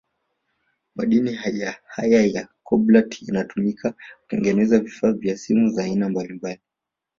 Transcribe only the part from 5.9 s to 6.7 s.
mbalimbali